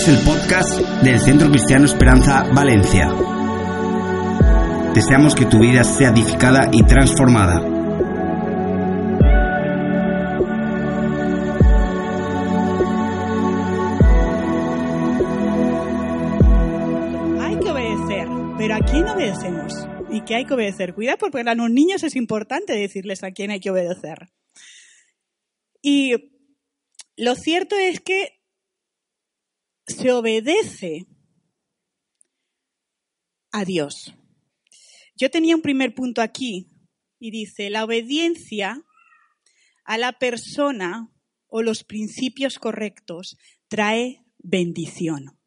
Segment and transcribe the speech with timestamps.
[0.00, 3.08] Escuchas el podcast del Centro Cristiano Esperanza Valencia.
[4.94, 7.58] Deseamos que tu vida sea edificada y transformada.
[17.42, 19.72] Hay que obedecer, pero ¿a quién obedecemos?
[20.10, 20.94] ¿Y qué hay que obedecer?
[20.94, 24.30] Cuidado porque a los niños es importante decirles a quién hay que obedecer.
[25.82, 26.14] Y
[27.16, 28.39] lo cierto es que
[29.90, 31.06] se obedece
[33.52, 34.14] a Dios.
[35.16, 36.70] Yo tenía un primer punto aquí
[37.18, 38.84] y dice, la obediencia
[39.84, 41.12] a la persona
[41.46, 43.36] o los principios correctos
[43.68, 45.38] trae bendición.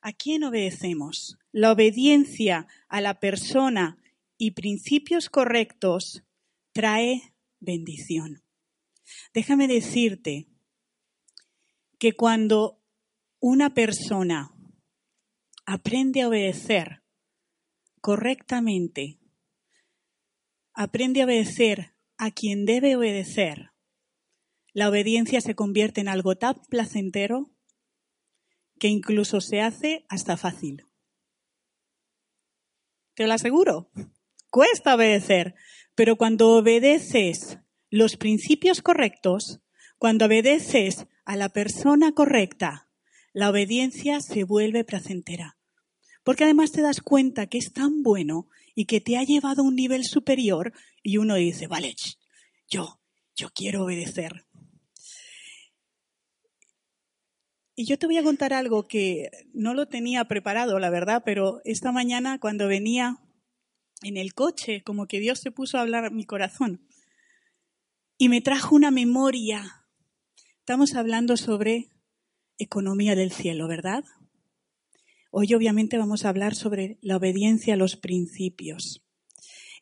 [0.00, 1.38] ¿A quién obedecemos?
[1.52, 3.98] La obediencia a la persona
[4.38, 6.24] y principios correctos
[6.72, 8.42] trae bendición.
[9.34, 10.49] Déjame decirte
[12.00, 12.82] que cuando
[13.40, 14.54] una persona
[15.66, 17.02] aprende a obedecer
[18.00, 19.20] correctamente,
[20.72, 23.72] aprende a obedecer a quien debe obedecer,
[24.72, 27.54] la obediencia se convierte en algo tan placentero
[28.78, 30.86] que incluso se hace hasta fácil.
[33.12, 33.90] Te lo aseguro,
[34.48, 35.54] cuesta obedecer,
[35.94, 37.58] pero cuando obedeces
[37.90, 39.60] los principios correctos,
[39.98, 42.88] cuando obedeces a la persona correcta,
[43.32, 45.56] la obediencia se vuelve placentera.
[46.24, 49.64] Porque además te das cuenta que es tan bueno y que te ha llevado a
[49.64, 50.72] un nivel superior
[51.04, 51.94] y uno dice, vale,
[52.68, 53.00] yo,
[53.36, 54.44] yo quiero obedecer.
[57.76, 61.60] Y yo te voy a contar algo que no lo tenía preparado, la verdad, pero
[61.64, 63.20] esta mañana cuando venía
[64.02, 66.84] en el coche, como que Dios se puso a hablar mi corazón
[68.18, 69.79] y me trajo una memoria.
[70.60, 71.88] Estamos hablando sobre
[72.58, 74.04] economía del cielo, ¿verdad?
[75.32, 79.02] Hoy obviamente vamos a hablar sobre la obediencia a los principios.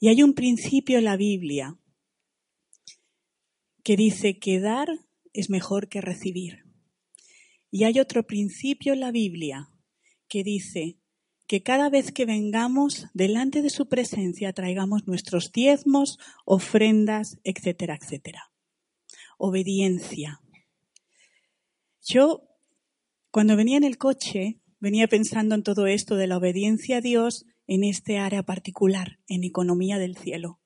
[0.00, 1.76] Y hay un principio en la Biblia
[3.82, 4.88] que dice que dar
[5.32, 6.64] es mejor que recibir.
[7.70, 9.70] Y hay otro principio en la Biblia
[10.28, 10.96] que dice
[11.48, 18.52] que cada vez que vengamos delante de su presencia traigamos nuestros diezmos, ofrendas, etcétera, etcétera.
[19.38, 20.40] Obediencia.
[22.10, 22.48] Yo,
[23.30, 27.44] cuando venía en el coche, venía pensando en todo esto de la obediencia a Dios
[27.66, 30.58] en este área particular, en economía del cielo.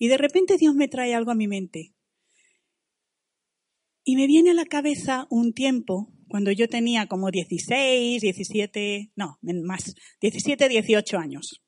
[0.00, 1.94] Y de repente Dios me trae algo a mi mente.
[4.02, 9.38] Y me viene a la cabeza un tiempo cuando yo tenía como 16, 17, no,
[9.42, 11.62] más, 17, 18 años.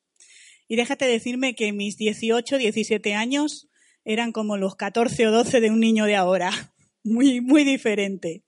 [0.66, 3.68] Y déjate decirme que mis 18, 17 años
[4.04, 6.50] eran como los 14 o 12 de un niño de ahora.
[7.04, 8.44] Muy, muy diferente.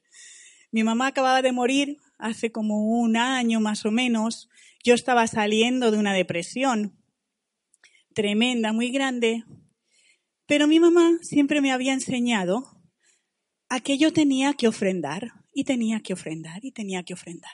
[0.72, 4.48] Mi mamá acababa de morir hace como un año más o menos.
[4.82, 6.98] Yo estaba saliendo de una depresión
[8.14, 9.44] tremenda, muy grande.
[10.46, 12.82] Pero mi mamá siempre me había enseñado
[13.68, 17.52] a que yo tenía que ofrendar y tenía que ofrendar y tenía que ofrendar.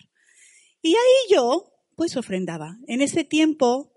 [0.80, 2.78] Y ahí yo, pues ofrendaba.
[2.86, 3.92] En ese tiempo,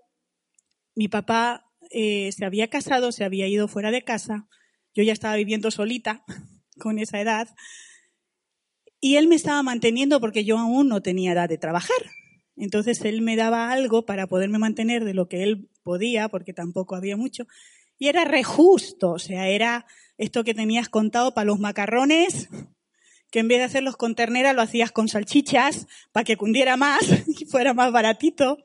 [0.96, 4.48] mi papá eh, se había casado, se había ido fuera de casa,
[4.94, 6.24] yo ya estaba viviendo solita
[6.80, 7.48] con esa edad,
[9.04, 11.96] y él me estaba manteniendo porque yo aún no tenía edad de trabajar.
[12.56, 16.94] Entonces él me daba algo para poderme mantener de lo que él podía, porque tampoco
[16.94, 17.48] había mucho,
[17.98, 19.86] y era re justo, o sea, era
[20.18, 22.48] esto que tenías contado para los macarrones,
[23.32, 27.00] que en vez de hacerlos con ternera lo hacías con salchichas para que cundiera más
[27.26, 28.58] y fuera más baratito.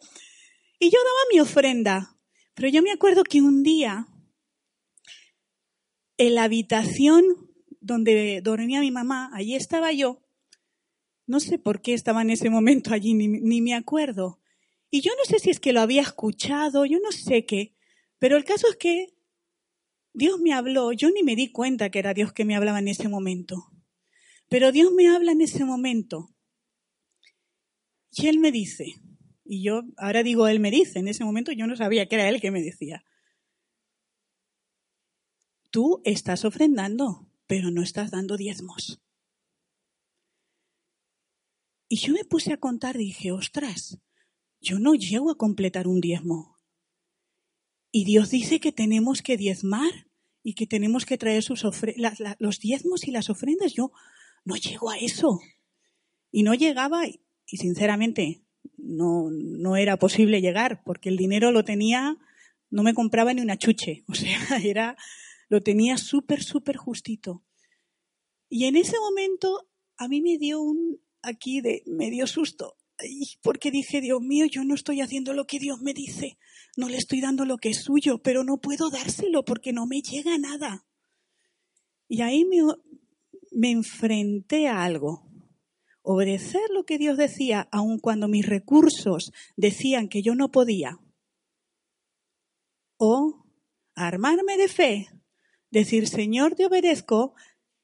[0.77, 2.15] Y yo daba mi ofrenda.
[2.53, 4.07] Pero yo me acuerdo que un día,
[6.17, 7.23] en la habitación
[7.81, 10.26] donde dormía mi mamá, allí estaba yo.
[11.27, 14.39] No sé por qué estaba en ese momento allí, ni, ni me acuerdo.
[14.89, 17.75] Y yo no sé si es que lo había escuchado, yo no sé qué.
[18.19, 19.13] Pero el caso es que
[20.13, 22.87] Dios me habló, yo ni me di cuenta que era Dios que me hablaba en
[22.87, 23.71] ese momento.
[24.49, 26.33] Pero Dios me habla en ese momento.
[28.11, 28.95] Y Él me dice,
[29.43, 32.29] y yo ahora digo Él me dice, en ese momento yo no sabía que era
[32.29, 33.03] Él que me decía.
[35.69, 39.01] Tú estás ofrendando, pero no estás dando diezmos.
[41.89, 43.99] Y yo me puse a contar y dije, ostras,
[44.59, 46.59] yo no llego a completar un diezmo.
[47.91, 50.07] Y Dios dice que tenemos que diezmar
[50.43, 51.63] y que tenemos que traer sus
[52.39, 53.73] los diezmos y las ofrendas.
[53.73, 53.91] Yo
[54.43, 55.39] no llego a eso.
[56.31, 58.43] Y no llegaba y, sinceramente
[58.77, 62.17] no, no era posible llegar porque el dinero lo tenía,
[62.69, 64.97] no me compraba ni una chuche, o sea, era,
[65.47, 67.43] lo tenía súper, súper justito.
[68.49, 72.77] Y en ese momento a mí me dio un, aquí de medio susto,
[73.41, 76.37] porque dije, Dios mío, yo no estoy haciendo lo que Dios me dice,
[76.75, 80.01] no le estoy dando lo que es suyo, pero no puedo dárselo porque no me
[80.01, 80.85] llega nada.
[82.07, 82.57] Y ahí me,
[83.51, 85.27] me enfrenté a algo.
[86.01, 90.99] Obedecer lo que Dios decía, aun cuando mis recursos decían que yo no podía.
[92.97, 93.45] O
[93.93, 95.07] armarme de fe,
[95.69, 97.35] decir, Señor, te obedezco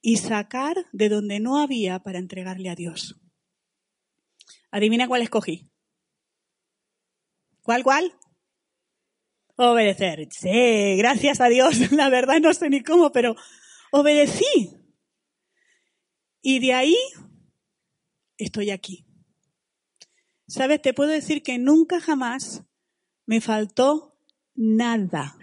[0.02, 3.23] y sacar de donde no había para entregarle a Dios.
[4.74, 5.70] Adivina cuál escogí.
[7.62, 8.12] ¿Cuál, cuál?
[9.56, 10.28] Obedecer.
[10.32, 11.92] Sí, gracias a Dios.
[11.92, 13.36] La verdad no sé ni cómo, pero
[13.92, 14.72] obedecí.
[16.42, 16.98] Y de ahí
[18.38, 19.06] estoy aquí.
[20.48, 20.82] ¿Sabes?
[20.82, 22.64] Te puedo decir que nunca jamás
[23.28, 24.18] me faltó
[24.56, 25.38] nada.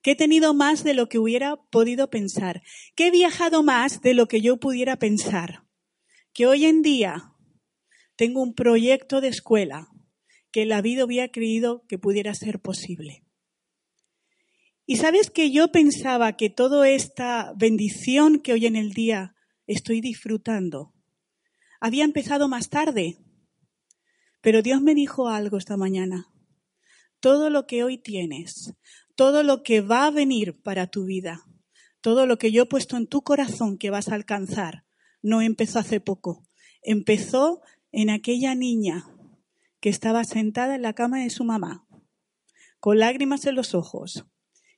[0.00, 2.62] Que he tenido más de lo que hubiera podido pensar.
[2.94, 5.66] Que he viajado más de lo que yo pudiera pensar.
[6.32, 7.29] Que hoy en día
[8.20, 9.88] tengo un proyecto de escuela
[10.52, 13.24] que la vida había creído que pudiera ser posible.
[14.84, 19.36] Y sabes que yo pensaba que toda esta bendición que hoy en el día
[19.66, 20.92] estoy disfrutando
[21.80, 23.16] había empezado más tarde.
[24.42, 26.30] Pero Dios me dijo algo esta mañana.
[27.20, 28.74] Todo lo que hoy tienes,
[29.14, 31.46] todo lo que va a venir para tu vida,
[32.02, 34.84] todo lo que yo he puesto en tu corazón que vas a alcanzar,
[35.22, 36.46] no empezó hace poco.
[36.82, 39.06] Empezó en aquella niña
[39.80, 41.86] que estaba sentada en la cama de su mamá,
[42.78, 44.26] con lágrimas en los ojos,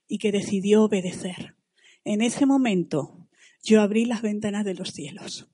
[0.06, 1.56] y que decidió obedecer.
[2.05, 3.29] En ese momento
[3.62, 5.49] yo abrí las ventanas de los cielos.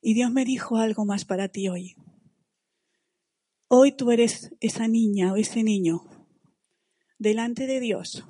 [0.00, 1.96] Y Dios me dijo algo más para ti hoy.
[3.68, 6.02] Hoy tú eres esa niña o ese niño
[7.18, 8.24] delante de Dios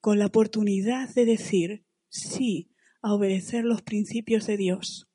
[0.00, 2.70] con la oportunidad de decir, sí,
[3.06, 5.08] a obedecer los principios de Dios.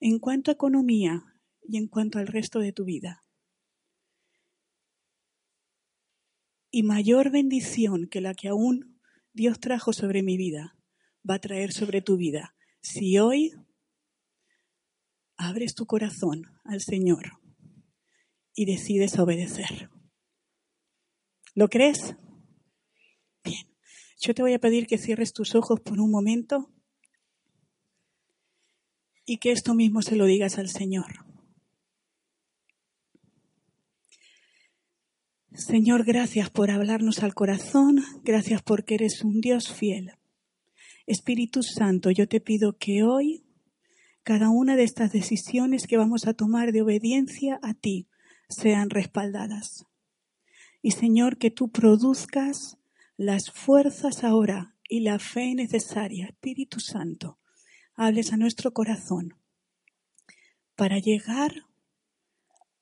[0.00, 1.22] En cuanto a economía
[1.62, 3.24] y en cuanto al resto de tu vida.
[6.72, 9.00] Y mayor bendición que la que aún
[9.32, 10.76] Dios trajo sobre mi vida,
[11.28, 12.56] va a traer sobre tu vida.
[12.80, 13.52] Si hoy
[15.36, 17.38] abres tu corazón al Señor
[18.54, 19.88] y decides obedecer.
[21.54, 22.16] ¿Lo crees?
[24.20, 26.70] Yo te voy a pedir que cierres tus ojos por un momento
[29.24, 31.24] y que esto mismo se lo digas al Señor.
[35.52, 40.12] Señor, gracias por hablarnos al corazón, gracias porque eres un Dios fiel.
[41.06, 43.44] Espíritu Santo, yo te pido que hoy
[44.22, 48.08] cada una de estas decisiones que vamos a tomar de obediencia a ti
[48.48, 49.86] sean respaldadas.
[50.82, 52.78] Y Señor, que tú produzcas
[53.18, 57.40] las fuerzas ahora y la fe necesaria, Espíritu Santo,
[57.94, 59.34] hables a nuestro corazón
[60.76, 61.66] para llegar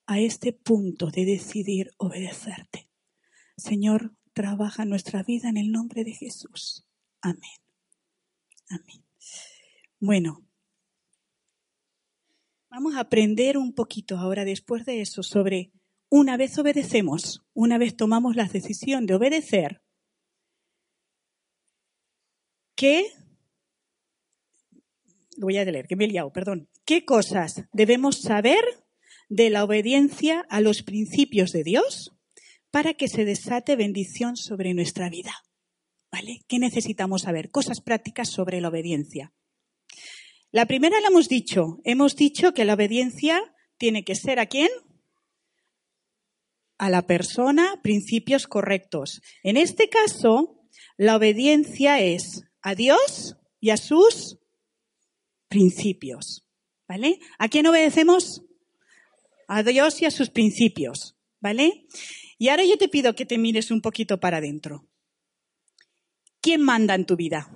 [0.05, 2.91] a este punto de decidir obedecerte.
[3.57, 6.87] Señor, trabaja nuestra vida en el nombre de Jesús.
[7.23, 7.41] Amén.
[8.69, 9.03] Amén.
[9.99, 10.47] Bueno,
[12.69, 15.73] vamos a aprender un poquito ahora después de eso sobre
[16.11, 19.81] una vez obedecemos, una vez tomamos la decisión de obedecer,
[22.77, 23.07] ¿Qué?
[25.39, 26.69] Voy a leer, que me perdón.
[26.85, 28.63] ¿Qué cosas debemos saber
[29.31, 32.13] de la obediencia a los principios de Dios
[32.71, 35.33] para que se desate bendición sobre nuestra vida?
[36.13, 36.41] ¿Vale?
[36.49, 37.51] ¿Qué necesitamos saber?
[37.51, 39.33] Cosas prácticas sobre la obediencia.
[40.51, 41.81] La primera la hemos dicho.
[41.85, 43.43] Hemos dicho que la obediencia
[43.79, 44.69] tiene que ser a quién?
[46.77, 49.23] A la persona, principios correctos.
[49.43, 50.61] En este caso,
[50.99, 54.41] la obediencia es a Dios y a sus
[55.49, 56.45] principios.
[56.89, 57.21] ¿Vale?
[57.39, 58.43] ¿A quién obedecemos?
[59.47, 61.17] A Dios y a sus principios.
[61.39, 61.87] ¿Vale?
[62.39, 64.85] Y ahora yo te pido que te mires un poquito para adentro.
[66.41, 67.49] ¿Quién manda en tu vida?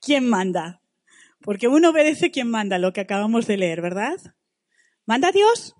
[0.00, 0.80] ¿Quién manda?
[1.40, 4.18] Porque uno obedece quien manda, lo que acabamos de leer, ¿verdad?
[5.04, 5.74] ¿Manda Dios?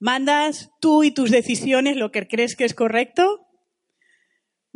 [0.00, 3.43] ¿Mandas tú y tus decisiones lo que crees que es correcto?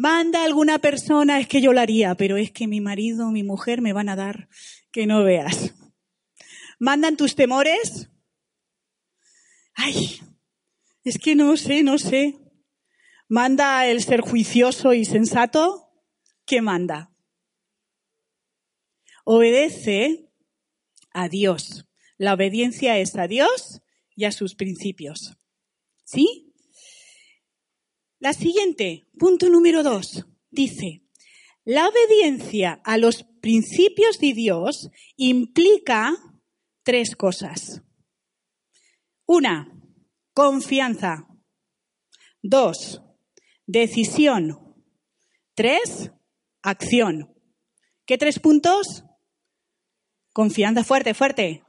[0.00, 3.82] Manda alguna persona, es que yo lo haría, pero es que mi marido mi mujer
[3.82, 4.48] me van a dar
[4.92, 5.74] que no veas.
[6.78, 8.08] ¿Mandan tus temores?
[9.74, 10.20] Ay,
[11.02, 12.38] es que no sé, no sé.
[13.26, 15.90] ¿Manda el ser juicioso y sensato?
[16.46, 17.12] ¿Qué manda?
[19.24, 20.30] Obedece
[21.10, 21.86] a Dios.
[22.18, 23.82] La obediencia es a Dios
[24.14, 25.36] y a sus principios.
[26.04, 26.47] ¿Sí?
[28.20, 30.26] La siguiente, punto número dos.
[30.50, 31.04] dice,
[31.64, 36.16] la obediencia a los principios de Dios implica
[36.82, 37.82] tres cosas.
[39.24, 39.70] Una,
[40.34, 41.28] confianza.
[42.42, 43.02] Dos,
[43.66, 44.74] decisión.
[45.54, 46.10] Tres,
[46.62, 47.32] acción.
[48.04, 49.04] ¿Qué tres puntos?
[50.32, 51.62] Confianza fuerte, fuerte.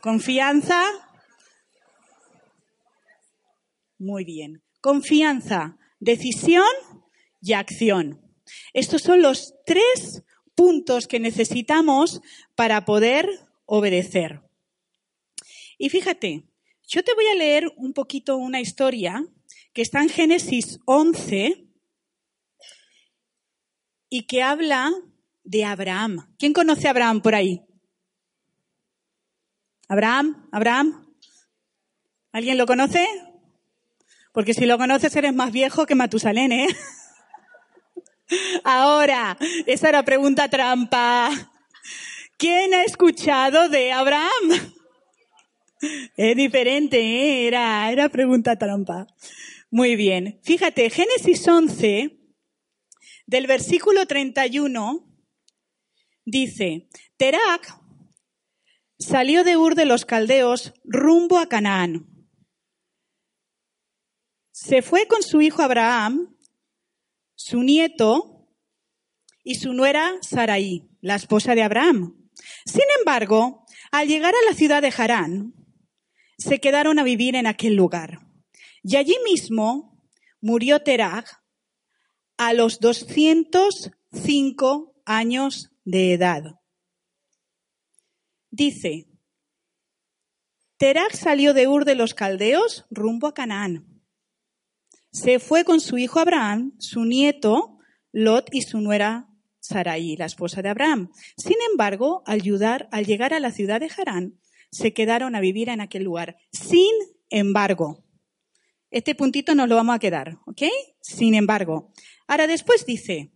[0.00, 0.82] Confianza.
[3.98, 4.65] Muy bien.
[4.86, 6.62] Confianza, decisión
[7.40, 8.22] y acción.
[8.72, 10.22] Estos son los tres
[10.54, 12.20] puntos que necesitamos
[12.54, 13.28] para poder
[13.64, 14.42] obedecer.
[15.76, 16.44] Y fíjate,
[16.86, 19.26] yo te voy a leer un poquito una historia
[19.72, 21.66] que está en Génesis 11
[24.08, 24.92] y que habla
[25.42, 26.32] de Abraham.
[26.38, 27.60] ¿Quién conoce a Abraham por ahí?
[29.88, 31.12] Abraham, Abraham.
[32.30, 33.04] ¿Alguien lo conoce?
[34.36, 36.66] Porque si lo conoces eres más viejo que Matusalén, ¿eh?
[38.64, 41.30] Ahora, esa era pregunta trampa.
[42.36, 44.74] ¿Quién ha escuchado de Abraham?
[46.18, 47.46] Es diferente, ¿eh?
[47.46, 49.06] era, era pregunta trampa.
[49.70, 50.38] Muy bien.
[50.42, 52.18] Fíjate, Génesis 11,
[53.26, 55.02] del versículo 31,
[56.26, 57.80] dice, Terak
[58.98, 62.15] salió de Ur de los Caldeos rumbo a Canaán.
[64.58, 66.34] Se fue con su hijo Abraham
[67.34, 68.48] su nieto
[69.44, 72.30] y su nuera Saraí, la esposa de Abraham.
[72.64, 75.52] Sin embargo, al llegar a la ciudad de Harán,
[76.38, 78.20] se quedaron a vivir en aquel lugar.
[78.82, 80.02] Y allí mismo
[80.40, 81.26] murió Terag
[82.38, 86.58] a los 205 años de edad.
[88.50, 89.06] Dice,
[90.78, 93.95] Terag salió de Ur de los Caldeos rumbo a Canaán
[95.16, 97.78] se fue con su hijo Abraham, su nieto
[98.12, 99.30] Lot y su nuera
[99.60, 101.10] Sarai, la esposa de Abraham.
[101.38, 104.38] Sin embargo, al, llegar a la ciudad de Harán,
[104.70, 106.36] se quedaron a vivir en aquel lugar.
[106.52, 106.92] Sin
[107.30, 108.04] embargo,
[108.90, 110.64] este puntito nos lo vamos a quedar, ¿ok?
[111.00, 111.92] Sin embargo.
[112.26, 113.32] Ahora después dice,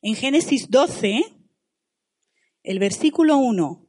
[0.00, 1.24] en Génesis 12,
[2.62, 3.86] el versículo 1,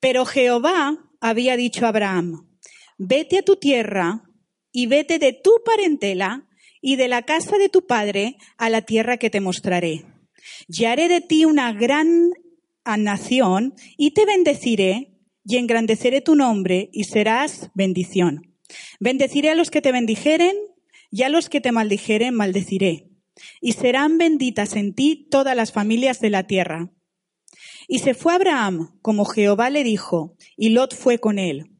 [0.00, 2.48] pero Jehová había dicho a Abraham,
[2.96, 4.24] vete a tu tierra
[4.74, 6.48] y vete de tu parentela
[6.82, 10.04] y de la casa de tu padre a la tierra que te mostraré.
[10.68, 12.32] Y haré de ti una gran
[12.84, 15.12] nación y te bendeciré
[15.46, 18.52] y engrandeceré tu nombre y serás bendición.
[18.98, 20.56] Bendeciré a los que te bendijeren
[21.08, 23.08] y a los que te maldijeren maldeciré.
[23.60, 26.90] Y serán benditas en ti todas las familias de la tierra.
[27.86, 31.70] Y se fue Abraham como Jehová le dijo, y Lot fue con él.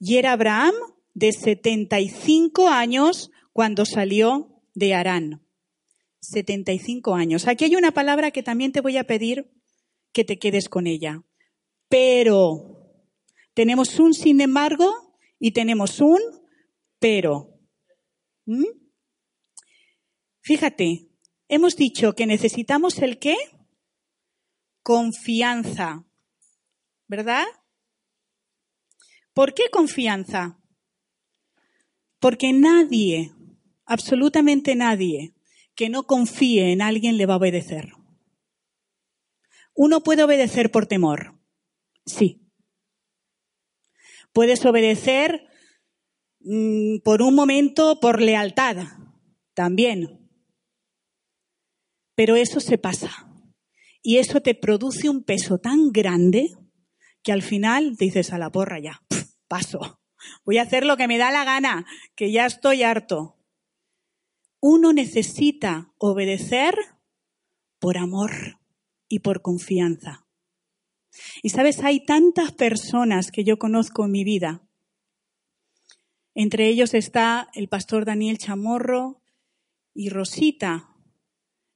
[0.00, 0.74] Y era Abraham
[1.20, 5.46] de 75 años cuando salió de Arán.
[6.20, 7.46] 75 años.
[7.46, 9.52] Aquí hay una palabra que también te voy a pedir
[10.12, 11.22] que te quedes con ella.
[11.88, 12.78] Pero.
[13.52, 16.20] Tenemos un sin embargo y tenemos un
[16.98, 17.60] pero.
[18.46, 18.64] ¿Mm?
[20.40, 21.10] Fíjate,
[21.48, 23.36] hemos dicho que necesitamos el qué?
[24.82, 26.06] Confianza.
[27.08, 27.44] ¿Verdad?
[29.34, 30.59] ¿Por qué confianza?
[32.20, 33.32] Porque nadie,
[33.86, 35.34] absolutamente nadie,
[35.74, 37.94] que no confíe en alguien le va a obedecer.
[39.74, 41.40] Uno puede obedecer por temor,
[42.04, 42.42] sí.
[44.32, 45.48] Puedes obedecer
[46.40, 48.76] mm, por un momento por lealtad,
[49.54, 50.28] también.
[52.14, 53.26] Pero eso se pasa.
[54.02, 56.48] Y eso te produce un peso tan grande
[57.22, 59.02] que al final dices a la porra ya,
[59.48, 59.99] paso.
[60.44, 63.36] Voy a hacer lo que me da la gana, que ya estoy harto.
[64.60, 66.74] Uno necesita obedecer
[67.78, 68.60] por amor
[69.08, 70.26] y por confianza.
[71.42, 74.62] Y sabes, hay tantas personas que yo conozco en mi vida.
[76.34, 79.20] Entre ellos está el pastor Daniel Chamorro
[79.92, 80.94] y Rosita,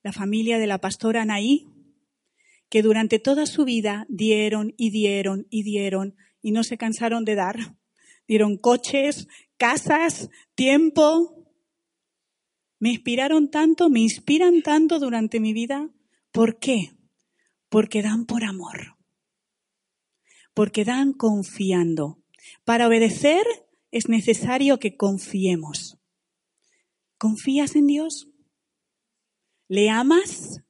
[0.03, 1.69] la familia de la pastora Anaí,
[2.69, 7.35] que durante toda su vida dieron y dieron y dieron y no se cansaron de
[7.35, 7.57] dar
[8.27, 11.49] dieron coches, casas, tiempo.
[12.79, 15.91] Me inspiraron tanto, me inspiran tanto durante mi vida.
[16.33, 16.97] ¿Por qué?
[17.69, 18.97] Porque dan por amor.
[20.53, 22.23] Porque dan confiando.
[22.65, 23.47] Para obedecer
[23.91, 25.99] es necesario que confiemos.
[27.17, 28.29] ¿Confías en Dios?
[29.69, 30.63] ¿Le amas?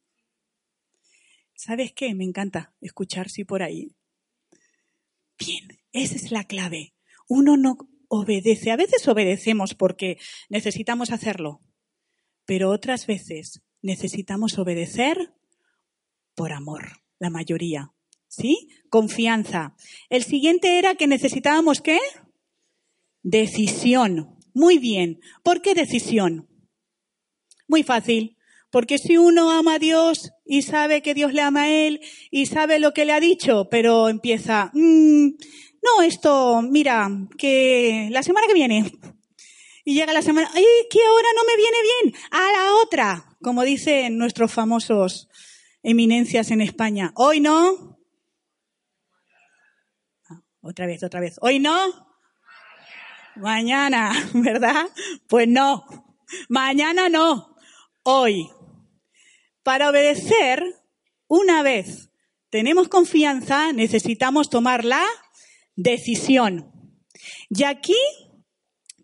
[1.57, 2.15] ¿Sabes qué?
[2.15, 3.97] Me encanta escuchar si por ahí.
[5.39, 6.94] Bien, esa es la clave
[7.29, 7.79] uno no
[8.09, 8.71] obedece.
[8.71, 11.61] A veces obedecemos porque necesitamos hacerlo,
[12.45, 15.35] pero otras veces necesitamos obedecer
[16.35, 17.93] por amor, la mayoría.
[18.29, 18.69] ¿Sí?
[18.91, 19.77] Confianza.
[20.09, 22.01] El siguiente era que necesitábamos qué?
[23.23, 24.37] Decisión.
[24.55, 25.21] Muy bien.
[25.45, 26.49] ¿Por qué decisión?
[27.69, 28.37] Muy fácil.
[28.71, 32.01] Porque si uno ama a Dios y sabe que Dios le ama a él
[32.33, 35.29] y sabe lo que le ha dicho, pero empieza, mm,
[35.85, 38.91] no, esto, mira, que la semana que viene.
[39.85, 43.63] Y llega la semana, ay, que ahora no me viene bien, a la otra, como
[43.65, 45.29] dicen nuestros famosos
[45.83, 47.13] eminencias en España.
[47.17, 47.99] Hoy no.
[50.31, 51.37] Ah, otra vez, otra vez.
[51.43, 52.09] Hoy no.
[53.37, 54.89] Mañana, ¿verdad?
[55.29, 55.85] Pues no.
[56.49, 57.55] Mañana no.
[58.05, 58.49] Hoy.
[59.63, 60.65] Para obedecer,
[61.27, 62.11] una vez
[62.49, 65.05] tenemos confianza, necesitamos tomar la
[65.77, 66.71] decisión.
[67.51, 67.97] Y aquí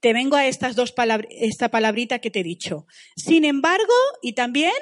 [0.00, 2.86] te vengo a estas dos palabras, esta palabrita que te he dicho.
[3.16, 4.72] Sin embargo, y también,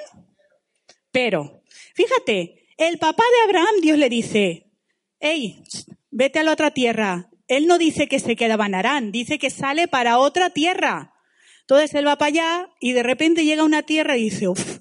[1.11, 1.63] pero.
[1.95, 4.71] Fíjate, el papá de Abraham, Dios le dice,
[5.19, 5.63] hey,
[6.11, 7.29] vete a la otra tierra.
[7.49, 11.15] Él no dice que se queda en Arán, dice que sale para otra tierra.
[11.63, 14.79] Entonces él va para allá y de repente llega a una tierra y dice, uff,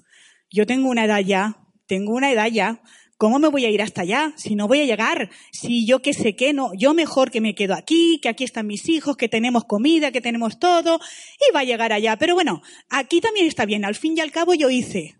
[0.50, 2.82] yo tengo una edad ya, tengo una edad ya,
[3.18, 4.32] ¿cómo me voy a ir hasta allá?
[4.36, 7.54] Si no voy a llegar, si yo qué sé qué, no, yo mejor que me
[7.54, 10.98] quedo aquí, que aquí están mis hijos, que tenemos comida, que tenemos todo,
[11.38, 12.16] y va a llegar allá.
[12.16, 15.18] Pero bueno, aquí también está bien, al fin y al cabo yo hice.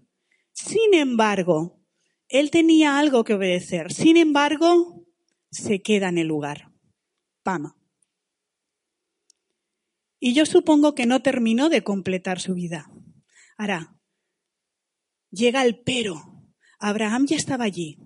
[0.53, 1.79] Sin embargo,
[2.29, 3.93] él tenía algo que obedecer.
[3.93, 5.05] Sin embargo,
[5.51, 6.73] se queda en el lugar.
[7.43, 7.77] Pama.
[10.21, 12.91] Y yo supongo que no terminó de completar su vida.
[13.57, 13.97] Ahora,
[15.31, 16.28] llega el pero.
[16.79, 17.99] Abraham ya estaba allí.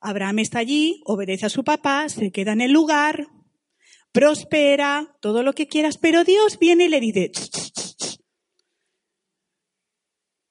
[0.00, 3.26] Abraham está allí, obedece a su papá, se queda en el lugar,
[4.12, 7.32] prospera, todo lo que quieras, pero Dios viene y le dice,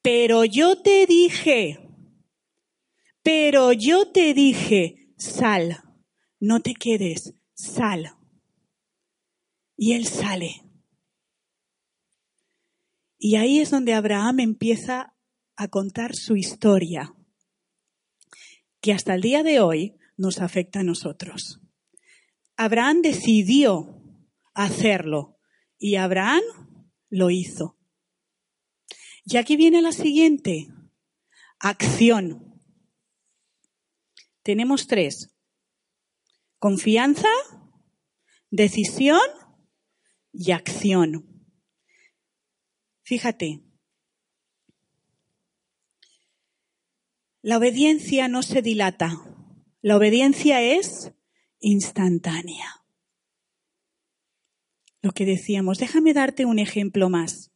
[0.02, 1.80] pero yo te dije,
[3.24, 5.82] pero yo te dije, sal,
[6.40, 8.16] no te quedes, sal.
[9.76, 10.62] Y él sale.
[13.18, 15.18] Y ahí es donde Abraham empieza
[15.56, 17.15] a contar su historia,
[18.86, 21.60] que hasta el día de hoy nos afecta a nosotros.
[22.56, 24.00] Abraham decidió
[24.54, 25.40] hacerlo
[25.80, 26.44] y Abraham
[27.10, 27.80] lo hizo.
[29.24, 30.68] Y aquí viene la siguiente,
[31.58, 32.62] acción.
[34.44, 35.36] Tenemos tres.
[36.60, 37.30] Confianza,
[38.52, 39.20] decisión
[40.32, 41.44] y acción.
[43.02, 43.65] Fíjate,
[47.46, 49.22] La obediencia no se dilata.
[49.84, 51.12] La obediencia es
[51.60, 52.84] instantánea.
[55.04, 57.52] Lo que decíamos, déjame darte un ejemplo más.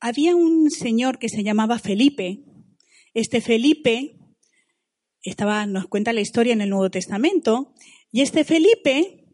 [0.00, 2.44] Había un señor que se llamaba Felipe.
[3.14, 4.18] Este Felipe
[5.22, 7.72] estaba, nos cuenta la historia en el Nuevo Testamento,
[8.12, 9.24] y este Felipe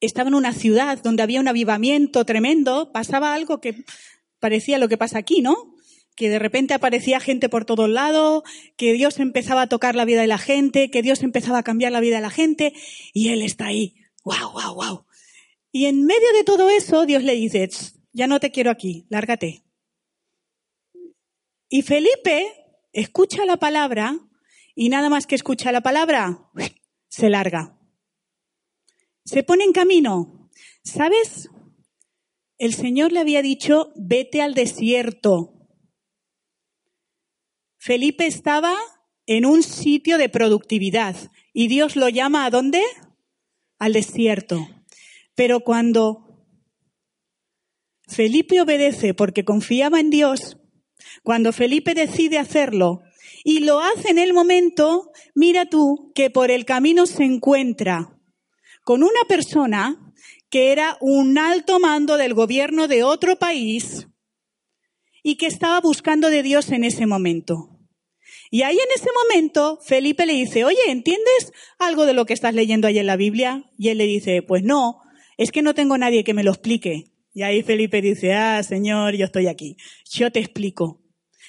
[0.00, 3.84] estaba en una ciudad donde había un avivamiento tremendo, pasaba algo que
[4.40, 5.74] parecía lo que pasa aquí, ¿no?
[6.14, 8.42] Que de repente aparecía gente por todos lados,
[8.76, 11.92] que Dios empezaba a tocar la vida de la gente, que Dios empezaba a cambiar
[11.92, 12.72] la vida de la gente,
[13.12, 13.96] y Él está ahí.
[14.24, 15.06] ¡Wow, wow, wow!
[15.72, 17.68] Y en medio de todo eso, Dios le dice,
[18.12, 19.62] ya no te quiero aquí, lárgate.
[21.68, 22.50] Y Felipe
[22.92, 24.18] escucha la palabra
[24.74, 26.50] y nada más que escucha la palabra,
[27.08, 27.78] se larga.
[29.24, 30.50] Se pone en camino.
[30.82, 31.50] ¿Sabes?
[32.58, 35.52] El Señor le había dicho, vete al desierto.
[37.76, 38.74] Felipe estaba
[39.26, 41.16] en un sitio de productividad
[41.52, 42.82] y Dios lo llama a dónde?
[43.78, 44.68] Al desierto.
[45.34, 46.46] Pero cuando
[48.08, 50.56] Felipe obedece porque confiaba en Dios,
[51.22, 53.02] cuando Felipe decide hacerlo
[53.44, 58.18] y lo hace en el momento, mira tú que por el camino se encuentra
[58.82, 60.05] con una persona
[60.50, 64.08] que era un alto mando del gobierno de otro país
[65.22, 67.76] y que estaba buscando de Dios en ese momento.
[68.50, 72.54] Y ahí en ese momento Felipe le dice, oye, ¿entiendes algo de lo que estás
[72.54, 73.64] leyendo ahí en la Biblia?
[73.76, 75.00] Y él le dice, pues no,
[75.36, 77.12] es que no tengo nadie que me lo explique.
[77.34, 79.76] Y ahí Felipe dice, ah, Señor, yo estoy aquí,
[80.10, 81.02] yo te explico.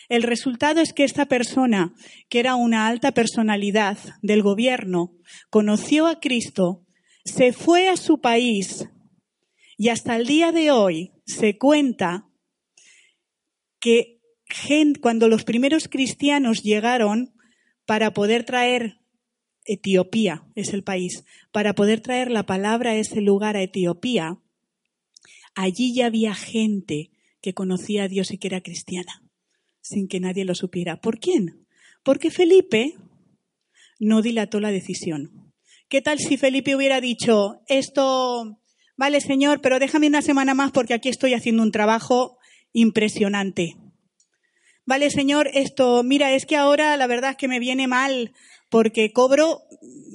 [0.10, 1.94] El resultado es que esta persona,
[2.30, 5.14] que era una alta personalidad del gobierno,
[5.50, 6.87] conoció a Cristo
[7.28, 8.88] se fue a su país
[9.78, 12.30] y hasta el día de hoy se cuenta
[13.80, 14.22] que
[15.02, 17.34] cuando los primeros cristianos llegaron
[17.86, 19.02] para poder traer
[19.66, 24.40] Etiopía, es el país, para poder traer la palabra a ese lugar a Etiopía,
[25.54, 27.12] allí ya había gente
[27.42, 29.22] que conocía a Dios y que era cristiana,
[29.82, 31.02] sin que nadie lo supiera.
[31.02, 31.68] ¿Por quién?
[32.04, 32.96] Porque Felipe
[34.00, 35.47] no dilató la decisión.
[35.90, 38.60] ¿Qué tal si Felipe hubiera dicho, esto,
[38.98, 42.38] vale Señor, pero déjame una semana más porque aquí estoy haciendo un trabajo
[42.74, 43.78] impresionante?
[44.86, 48.34] Vale Señor, esto, mira, es que ahora la verdad es que me viene mal
[48.70, 49.62] porque cobro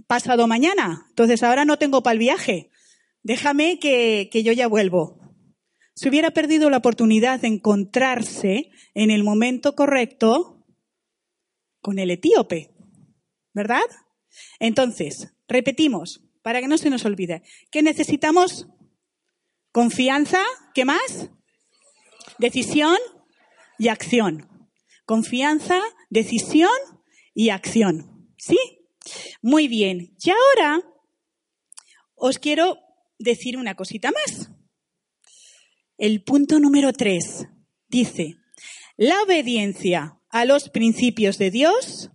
[0.07, 2.69] pasado mañana, entonces ahora no tengo para el viaje.
[3.23, 5.21] Déjame que, que yo ya vuelvo.
[5.95, 10.67] Se hubiera perdido la oportunidad de encontrarse en el momento correcto
[11.81, 12.75] con el etíope,
[13.55, 13.81] ¿verdad?
[14.59, 18.67] Entonces, repetimos, para que no se nos olvide, ¿qué necesitamos?
[19.71, 20.43] Confianza,
[20.75, 21.31] ¿qué más?
[22.39, 22.99] Decisión
[23.79, 24.49] y acción.
[25.05, 26.71] Confianza, decisión
[27.35, 28.33] y acción.
[28.37, 28.59] ¿Sí?
[29.41, 30.15] Muy bien.
[30.23, 30.83] Y ahora
[32.15, 32.79] os quiero
[33.19, 34.51] decir una cosita más.
[35.97, 37.47] El punto número tres
[37.89, 38.37] dice,
[38.97, 42.11] la obediencia a los principios de Dios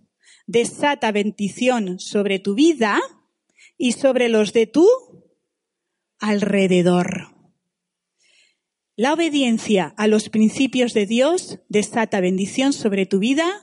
[0.46, 3.00] desata bendición sobre tu vida
[3.78, 4.86] y sobre los de tu
[6.18, 7.34] alrededor.
[8.96, 13.62] La obediencia a los principios de Dios desata bendición sobre tu vida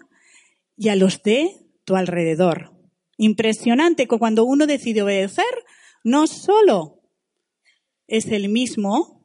[0.78, 1.52] y a los de
[1.84, 2.74] tu alrededor.
[3.18, 5.46] Impresionante que cuando uno decide obedecer,
[6.04, 7.02] no solo
[8.08, 9.24] es el mismo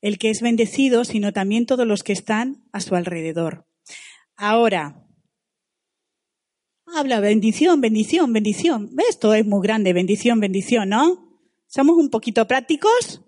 [0.00, 3.66] el que es bendecido, sino también todos los que están a su alrededor.
[4.36, 5.07] Ahora,
[6.94, 8.90] habla bendición, bendición, bendición.
[9.08, 11.40] Esto es muy grande, bendición, bendición, ¿no?
[11.66, 13.22] ¿Somos un poquito prácticos?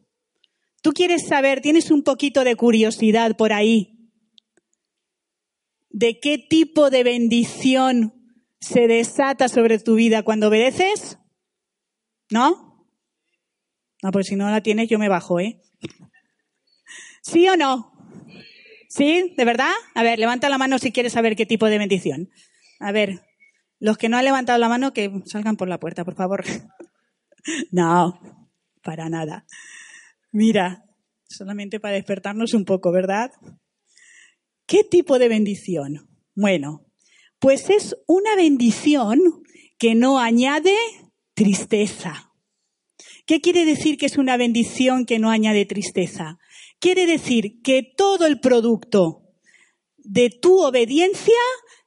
[0.82, 4.10] ¿Tú quieres saber, tienes un poquito de curiosidad por ahí?
[5.90, 8.14] ¿De qué tipo de bendición
[8.60, 11.18] se desata sobre tu vida cuando obedeces?
[12.30, 12.86] ¿No?
[14.02, 15.60] No, pues si no la tienes yo me bajo, ¿eh?
[17.22, 17.92] ¿Sí o no?
[18.88, 19.34] ¿Sí?
[19.36, 19.72] ¿De verdad?
[19.94, 22.30] A ver, levanta la mano si quieres saber qué tipo de bendición.
[22.78, 23.20] A ver,
[23.80, 26.44] los que no han levantado la mano, que salgan por la puerta, por favor.
[27.72, 28.20] no,
[28.82, 29.46] para nada.
[30.30, 30.84] Mira,
[31.28, 33.32] solamente para despertarnos un poco, ¿verdad?
[34.66, 36.08] ¿Qué tipo de bendición?
[36.34, 36.86] Bueno,
[37.38, 39.18] pues es una bendición
[39.78, 40.76] que no añade
[41.34, 42.32] tristeza.
[43.26, 46.38] ¿Qué quiere decir que es una bendición que no añade tristeza?
[46.78, 49.22] Quiere decir que todo el producto
[49.96, 51.38] de tu obediencia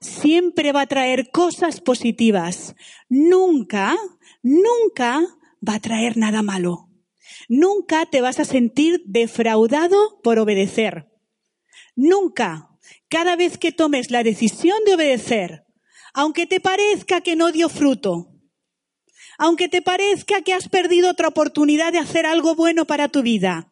[0.04, 2.76] siempre va a traer cosas positivas.
[3.10, 3.96] Nunca,
[4.42, 5.22] nunca
[5.68, 6.90] va a traer nada malo.
[7.50, 11.10] Nunca te vas a sentir defraudado por obedecer.
[11.96, 12.70] Nunca.
[13.10, 15.64] Cada vez que tomes la decisión de obedecer,
[16.14, 18.30] aunque te parezca que no dio fruto,
[19.38, 23.72] aunque te parezca que has perdido otra oportunidad de hacer algo bueno para tu vida,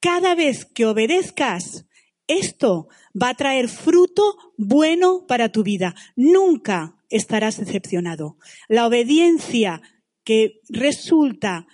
[0.00, 1.86] cada vez que obedezcas,
[2.26, 2.88] esto
[3.20, 5.94] va a traer fruto bueno para tu vida.
[6.16, 8.38] Nunca estarás decepcionado.
[8.68, 9.80] La obediencia
[10.24, 11.66] que resulta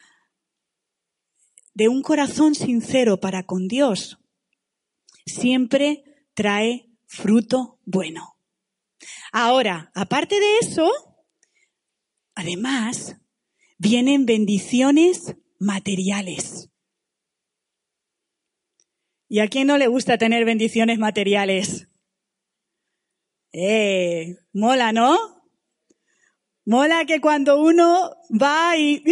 [1.74, 4.18] de un corazón sincero para con Dios
[5.24, 8.36] siempre trae fruto bueno.
[9.32, 10.90] Ahora, aparte de eso,
[12.34, 13.16] además,
[13.78, 16.71] vienen bendiciones materiales.
[19.32, 21.88] ¿Y a quién no le gusta tener bendiciones materiales?
[23.50, 25.16] Eh, mola, ¿no?
[26.66, 29.02] Mola que cuando uno va y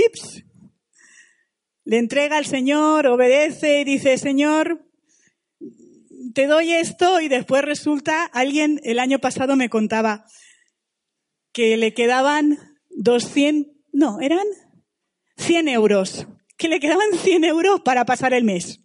[1.84, 4.86] le entrega al Señor, obedece y dice, Señor,
[6.34, 10.26] te doy esto y después resulta, alguien el año pasado me contaba
[11.50, 12.58] que le quedaban
[12.90, 14.46] 200, no, eran
[15.38, 16.26] 100 euros,
[16.58, 18.80] que le quedaban 100 euros para pasar el mes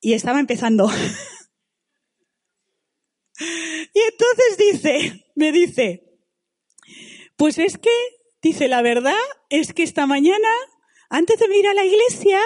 [0.00, 0.90] y estaba empezando.
[3.38, 6.18] y entonces dice, me dice,
[7.36, 7.90] pues es que,
[8.42, 9.14] dice, la verdad
[9.48, 10.48] es que esta mañana,
[11.08, 12.40] antes de ir a la iglesia,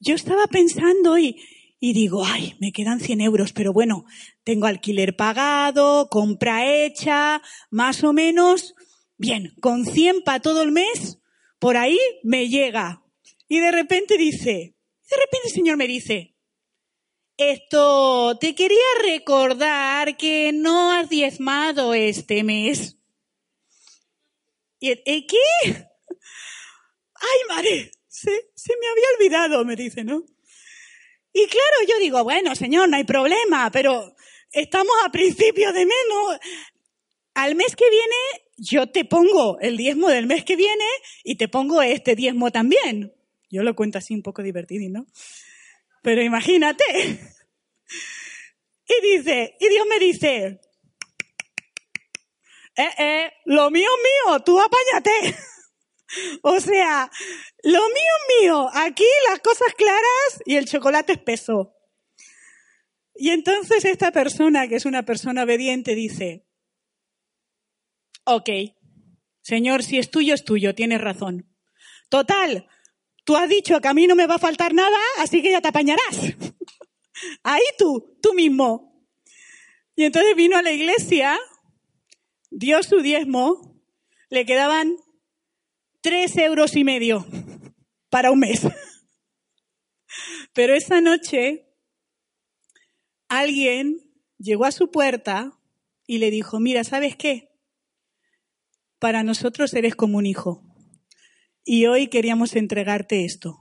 [0.00, 1.42] yo estaba pensando y,
[1.80, 4.04] y digo, ay, me quedan 100 euros, pero bueno,
[4.44, 8.74] tengo alquiler pagado, compra hecha, más o menos,
[9.16, 11.18] bien, con 100 para todo el mes,
[11.58, 13.02] por ahí me llega.
[13.48, 14.76] Y de repente dice,
[15.10, 16.35] de repente el Señor me dice,
[17.36, 22.96] esto, te quería recordar que no has diezmado este mes.
[24.80, 25.36] ¿Y qué?
[25.66, 30.24] Ay, madre, se, se me había olvidado, me dice, ¿no?
[31.32, 34.14] Y claro, yo digo, bueno, señor, no hay problema, pero
[34.50, 36.38] estamos a principio de mes, ¿no?
[37.34, 40.86] Al mes que viene, yo te pongo el diezmo del mes que viene
[41.24, 43.12] y te pongo este diezmo también.
[43.50, 45.06] Yo lo cuento así un poco divertido, ¿no?
[46.06, 46.84] Pero imagínate.
[48.86, 50.60] Y dice, y Dios me dice,
[52.76, 55.36] eh, eh, lo mío mío, tú apáñate.
[56.42, 57.10] o sea,
[57.64, 61.74] lo mío mío, aquí las cosas claras y el chocolate espeso.
[63.16, 66.46] Y entonces esta persona, que es una persona obediente, dice,
[68.22, 68.48] ok,
[69.42, 71.52] Señor, si es tuyo, es tuyo, tienes razón.
[72.08, 72.68] Total,
[73.26, 75.60] tú has dicho que a mí no me va a faltar nada, así que ya
[75.60, 76.16] te apañarás.
[77.42, 79.04] Ahí tú, tú mismo.
[79.96, 81.36] Y entonces vino a la iglesia,
[82.50, 83.82] dio su diezmo,
[84.30, 84.96] le quedaban
[86.02, 87.26] tres euros y medio
[88.10, 88.62] para un mes.
[90.52, 91.66] Pero esa noche
[93.28, 93.98] alguien
[94.38, 95.58] llegó a su puerta
[96.06, 97.50] y le dijo, mira, ¿sabes qué?
[99.00, 100.65] Para nosotros eres como un hijo.
[101.68, 103.58] Y hoy queríamos entregarte esto.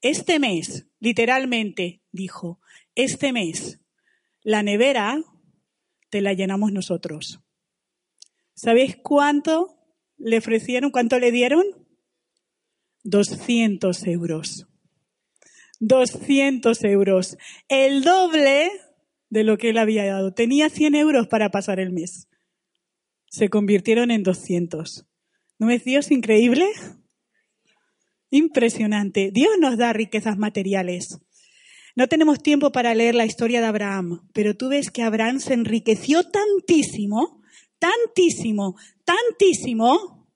[0.00, 2.60] Este mes, literalmente, dijo,
[2.94, 3.80] este mes,
[4.42, 5.20] la nevera
[6.10, 7.40] te la llenamos nosotros.
[8.54, 9.76] ¿Sabes cuánto
[10.16, 10.92] le ofrecieron?
[10.92, 11.64] ¿Cuánto le dieron?
[13.02, 14.68] 200 euros.
[15.80, 17.36] 200 euros.
[17.66, 18.70] El doble
[19.28, 20.32] de lo que él había dado.
[20.34, 22.28] Tenía 100 euros para pasar el mes.
[23.26, 25.04] Se convirtieron en 200.
[25.58, 26.66] ¿No es Dios increíble?
[28.34, 29.30] Impresionante.
[29.32, 31.20] Dios nos da riquezas materiales.
[31.94, 35.54] No tenemos tiempo para leer la historia de Abraham, pero tú ves que Abraham se
[35.54, 37.40] enriqueció tantísimo,
[37.78, 40.28] tantísimo, tantísimo,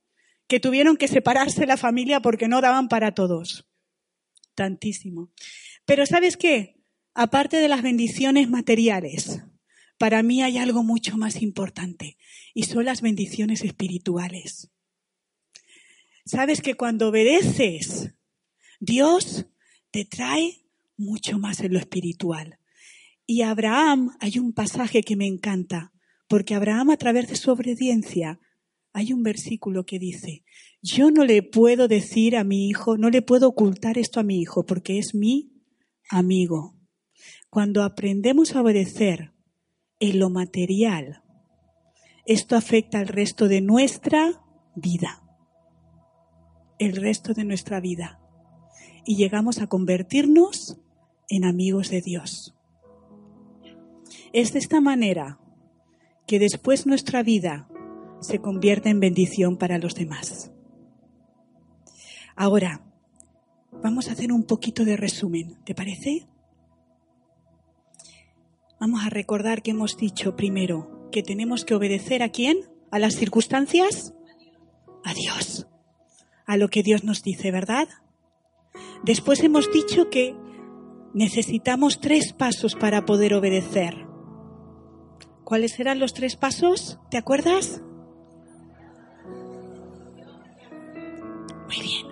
[0.47, 3.69] que tuvieron que separarse la familia porque no daban para todos
[4.55, 5.33] tantísimo.
[5.85, 6.77] Pero ¿sabes qué?
[7.15, 9.43] Aparte de las bendiciones materiales,
[9.99, 12.17] para mí hay algo mucho más importante
[12.55, 14.71] y son las bendiciones espirituales.
[16.29, 18.15] Sabes que cuando obedeces,
[18.81, 19.47] Dios
[19.91, 20.63] te trae
[20.99, 22.59] mucho más en lo espiritual.
[23.25, 25.91] Y Abraham, hay un pasaje que me encanta,
[26.29, 28.41] porque Abraham a través de su obediencia,
[28.93, 30.45] hay un versículo que dice,
[30.83, 34.39] yo no le puedo decir a mi hijo, no le puedo ocultar esto a mi
[34.39, 35.51] hijo porque es mi
[36.11, 36.77] amigo.
[37.49, 39.33] Cuando aprendemos a obedecer
[39.99, 41.23] en lo material,
[42.27, 45.23] esto afecta al resto de nuestra vida.
[46.79, 48.21] El resto de nuestra vida.
[49.05, 50.79] Y llegamos a convertirnos
[51.29, 52.55] en amigos de Dios.
[54.33, 55.39] Es de esta manera
[56.27, 57.69] que después nuestra vida
[58.21, 60.53] se convierte en bendición para los demás.
[62.37, 62.83] Ahora,
[63.83, 66.27] vamos a hacer un poquito de resumen, ¿te parece?
[68.81, 72.59] Vamos a recordar que hemos dicho primero que tenemos que obedecer a quién?
[72.91, 74.15] ¿A las circunstancias?
[75.05, 75.67] A Dios.
[76.49, 77.87] A lo que Dios nos dice, ¿verdad?
[79.05, 80.35] Después hemos dicho que
[81.15, 83.95] necesitamos tres pasos para poder obedecer.
[85.45, 86.99] ¿Cuáles serán los tres pasos?
[87.11, 87.81] ¿Te acuerdas?
[91.69, 92.09] Muy bien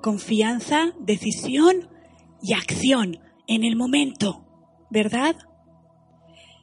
[0.00, 1.88] confianza, decisión
[2.42, 4.44] y acción en el momento,
[4.90, 5.36] ¿verdad?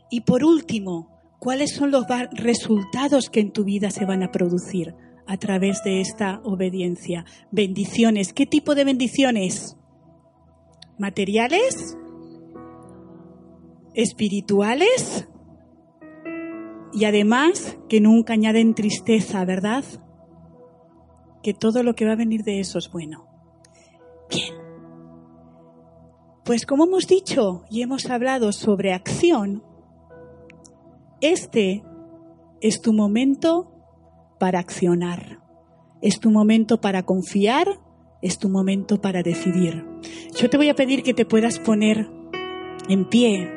[0.09, 4.95] Y por último, ¿cuáles son los resultados que en tu vida se van a producir
[5.27, 7.25] a través de esta obediencia?
[7.51, 8.33] Bendiciones.
[8.33, 9.77] ¿Qué tipo de bendiciones?
[10.97, 11.97] ¿Materiales?
[13.93, 15.27] ¿Espirituales?
[16.93, 19.83] Y además que nunca añaden tristeza, ¿verdad?
[21.45, 23.27] que todo lo que va a venir de eso es bueno.
[24.31, 24.55] Bien.
[26.43, 29.63] Pues como hemos dicho y hemos hablado sobre acción,
[31.21, 31.83] este
[32.61, 33.74] es tu momento
[34.39, 35.39] para accionar.
[36.01, 37.67] Es tu momento para confiar,
[38.21, 39.85] es tu momento para decidir.
[40.35, 42.09] Yo te voy a pedir que te puedas poner
[42.89, 43.49] en pie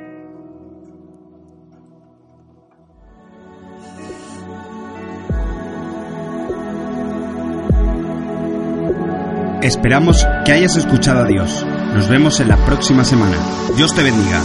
[9.62, 11.66] Esperamos que hayas escuchado a Dios.
[11.92, 13.36] Nos vemos en la próxima semana.
[13.76, 14.40] Dios te bendiga.